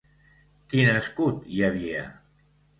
[0.71, 2.03] Quin escut hi havia?